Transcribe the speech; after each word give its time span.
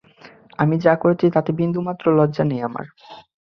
আমি 0.59 0.75
যা 0.85 0.93
করেছি 0.95 1.25
তাতে 1.35 1.51
বিন্দুমাত্র 1.59 2.05
লজ্জা 2.17 2.43
নেই 2.45 2.61
আমার! 2.67 2.85